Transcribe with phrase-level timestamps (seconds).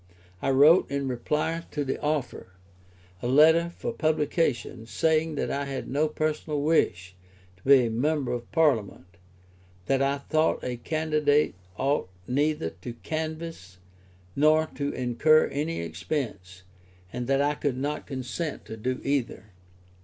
[0.41, 2.53] I wrote, in reply to the offer,
[3.21, 7.13] a letter for publication, saying that I had no personal wish
[7.57, 9.05] to be a member of Parliament,
[9.85, 13.77] that I thought a candidate ought neither to canvass
[14.35, 16.63] nor to incur any expense,
[17.13, 19.51] and that I could not consent to do either.